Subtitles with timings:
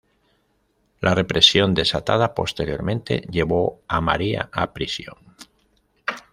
[0.99, 5.35] La represión desatada posteriormente llevó a María a prisión.